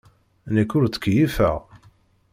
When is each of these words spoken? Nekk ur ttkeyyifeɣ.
Nekk 0.53 0.71
ur 0.77 0.83
ttkeyyifeɣ. 0.89 1.57